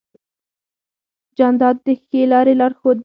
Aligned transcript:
جانداد 1.37 1.75
د 1.85 1.87
ښې 2.03 2.21
لارې 2.31 2.53
لارښود 2.59 2.97
دی. 2.97 2.99